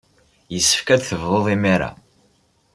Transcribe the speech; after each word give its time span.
Yessefk 0.53 0.87
ad 0.95 1.01
tebduḍ 1.03 1.45
imir-a. 1.55 1.91